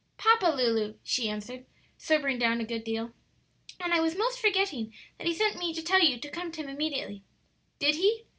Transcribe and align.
"Papa, 0.17 0.47
Lulu," 0.47 0.95
she 1.03 1.29
answered, 1.29 1.67
sobering 1.95 2.39
down, 2.39 2.59
a 2.59 2.63
good 2.63 2.83
deal; 2.83 3.13
"and 3.79 3.93
I 3.93 3.99
was 3.99 4.15
'most 4.17 4.39
forgetting 4.39 4.91
that 5.19 5.27
he 5.27 5.33
sent 5.35 5.59
me 5.59 5.75
to 5.75 5.83
tell 5.83 6.01
you 6.01 6.17
to 6.21 6.29
come 6.31 6.51
to 6.53 6.61
him 6.63 6.69
immediately." 6.69 7.21
"Did 7.77 7.97
he?" 7.97 8.23